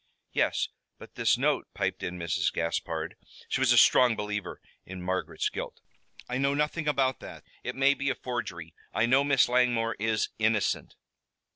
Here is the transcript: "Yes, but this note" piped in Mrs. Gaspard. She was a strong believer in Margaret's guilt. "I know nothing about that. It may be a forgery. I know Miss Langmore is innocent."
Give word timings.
"Yes, 0.31 0.67
but 0.97 1.13
this 1.13 1.37
note" 1.37 1.67
piped 1.75 2.01
in 2.01 2.17
Mrs. 2.17 2.51
Gaspard. 2.51 3.15
She 3.49 3.61
was 3.61 3.71
a 3.71 3.77
strong 3.77 4.15
believer 4.15 4.59
in 4.83 4.99
Margaret's 4.99 5.47
guilt. 5.47 5.79
"I 6.27 6.39
know 6.39 6.55
nothing 6.55 6.87
about 6.87 7.19
that. 7.19 7.43
It 7.63 7.75
may 7.75 7.93
be 7.93 8.09
a 8.09 8.15
forgery. 8.15 8.73
I 8.95 9.05
know 9.05 9.23
Miss 9.23 9.47
Langmore 9.47 9.95
is 9.99 10.29
innocent." 10.39 10.95